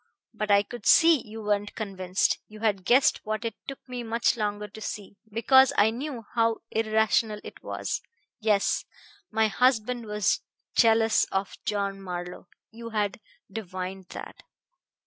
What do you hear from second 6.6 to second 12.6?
irrational it was. Yes; my husband was jealous of John Marlowe;